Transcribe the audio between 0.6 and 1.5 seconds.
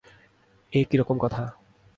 এ কী রকম কথা?